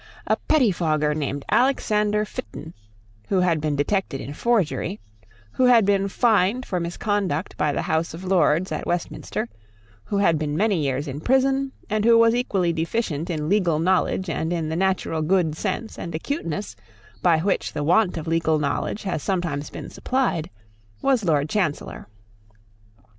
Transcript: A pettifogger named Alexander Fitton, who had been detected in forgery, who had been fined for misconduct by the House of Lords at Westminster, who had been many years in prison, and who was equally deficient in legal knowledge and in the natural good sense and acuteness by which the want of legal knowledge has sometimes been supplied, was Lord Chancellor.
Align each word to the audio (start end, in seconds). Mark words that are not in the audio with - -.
A 0.25 0.35
pettifogger 0.35 1.13
named 1.15 1.45
Alexander 1.51 2.25
Fitton, 2.25 2.73
who 3.29 3.41
had 3.41 3.61
been 3.61 3.75
detected 3.75 4.19
in 4.19 4.33
forgery, 4.33 4.99
who 5.51 5.65
had 5.65 5.85
been 5.85 6.07
fined 6.07 6.65
for 6.65 6.79
misconduct 6.79 7.55
by 7.55 7.71
the 7.71 7.83
House 7.83 8.15
of 8.15 8.23
Lords 8.23 8.71
at 8.71 8.87
Westminster, 8.87 9.47
who 10.05 10.17
had 10.17 10.39
been 10.39 10.57
many 10.57 10.81
years 10.81 11.07
in 11.07 11.19
prison, 11.19 11.71
and 11.87 12.03
who 12.03 12.17
was 12.17 12.33
equally 12.33 12.73
deficient 12.73 13.29
in 13.29 13.47
legal 13.47 13.77
knowledge 13.77 14.27
and 14.27 14.51
in 14.51 14.69
the 14.69 14.75
natural 14.75 15.21
good 15.21 15.55
sense 15.55 15.99
and 15.99 16.15
acuteness 16.15 16.75
by 17.21 17.37
which 17.37 17.73
the 17.73 17.83
want 17.83 18.17
of 18.17 18.25
legal 18.25 18.57
knowledge 18.57 19.03
has 19.03 19.21
sometimes 19.21 19.69
been 19.69 19.91
supplied, 19.91 20.49
was 21.03 21.23
Lord 21.23 21.47
Chancellor. 21.47 22.07